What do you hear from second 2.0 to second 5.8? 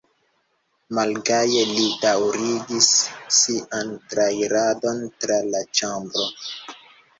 daŭrigis sian trairadon tra la